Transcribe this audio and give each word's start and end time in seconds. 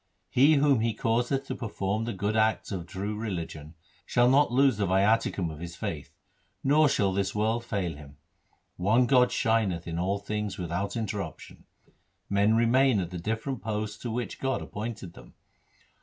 He 0.31 0.55
whom 0.55 0.79
He 0.79 0.95
causeth 0.95 1.45
to 1.45 1.53
perform 1.53 2.05
the 2.05 2.13
good 2.13 2.35
acts 2.35 2.71
of 2.71 2.87
true 2.87 3.15
religion, 3.15 3.75
Shall 4.03 4.27
not 4.31 4.51
lose 4.51 4.77
the 4.77 4.87
viaticum 4.87 5.51
of 5.53 5.59
his 5.59 5.75
faith, 5.75 6.15
nor 6.63 6.89
shall 6.89 7.13
this 7.13 7.35
world 7.35 7.63
fail 7.63 7.93
him. 7.95 8.17
One 8.77 9.05
God 9.05 9.31
shineth 9.31 9.85
in 9.87 9.99
all 9.99 10.17
things 10.17 10.57
without 10.57 10.95
interruption. 10.97 11.65
Men 12.31 12.55
remain 12.55 12.99
at 12.99 13.11
the 13.11 13.19
different 13.19 13.61
posts 13.61 13.99
to 13.99 14.09
which 14.09 14.39
God 14.39 14.59
appointed 14.63 15.13
them. 15.13 15.35